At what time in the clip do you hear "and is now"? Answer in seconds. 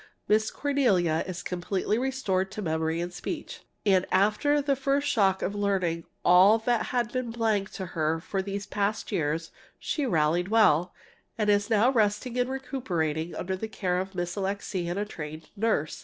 11.37-11.91